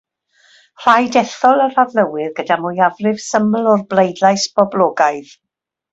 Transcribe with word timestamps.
Rhaid 0.85 1.17
ethol 1.21 1.61
yr 1.65 1.77
Arlywydd 1.83 2.33
gyda 2.39 2.57
mwyafrif 2.63 3.23
syml 3.27 3.71
o'r 3.75 3.85
bleidlais 3.93 4.47
boblogaidd. 4.61 5.35